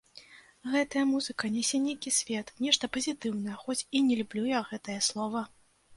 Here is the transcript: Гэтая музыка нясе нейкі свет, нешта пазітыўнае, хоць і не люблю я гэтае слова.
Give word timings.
Гэтая 0.75 1.01
музыка 1.09 1.51
нясе 1.57 1.81
нейкі 1.83 2.13
свет, 2.21 2.47
нешта 2.67 2.91
пазітыўнае, 2.97 3.55
хоць 3.67 3.79
і 3.85 3.97
не 4.09 4.19
люблю 4.23 4.43
я 4.57 4.67
гэтае 4.71 4.99
слова. 5.11 5.49